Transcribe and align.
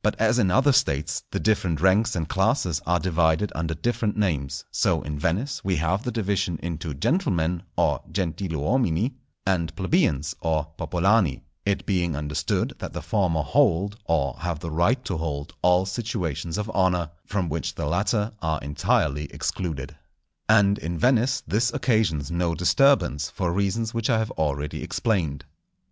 But 0.00 0.14
as 0.20 0.38
in 0.38 0.48
other 0.52 0.70
States 0.70 1.24
the 1.32 1.40
different 1.40 1.80
ranks 1.80 2.14
and 2.14 2.28
classes 2.28 2.80
are 2.86 3.00
divided 3.00 3.50
under 3.56 3.74
different 3.74 4.16
names, 4.16 4.64
so 4.70 5.02
in 5.02 5.18
Venice 5.18 5.64
we 5.64 5.74
have 5.74 6.04
the 6.04 6.12
division 6.12 6.60
into 6.62 6.94
gentlemen 6.94 7.64
(gentiluomini) 7.76 9.16
and 9.44 9.74
plebeians 9.74 10.36
(popolani), 10.44 11.42
it 11.64 11.84
being 11.84 12.14
understood 12.14 12.74
that 12.78 12.92
the 12.92 13.02
former 13.02 13.42
hold, 13.42 13.96
or 14.04 14.36
have 14.38 14.60
the 14.60 14.70
right 14.70 15.04
to 15.04 15.16
hold 15.16 15.52
all 15.62 15.84
situations 15.84 16.58
of 16.58 16.70
honour, 16.70 17.10
from 17.26 17.48
which 17.48 17.74
the 17.74 17.86
latter 17.86 18.30
are 18.40 18.60
entirely 18.62 19.24
excluded. 19.32 19.96
And 20.48 20.78
in 20.78 20.96
Venice 20.96 21.42
this 21.44 21.72
occasions 21.72 22.30
no 22.30 22.54
disturbance, 22.54 23.30
for 23.30 23.52
reasons 23.52 23.92
which 23.92 24.10
I 24.10 24.20
have 24.20 24.30
already 24.30 24.84
explained. 24.84 25.44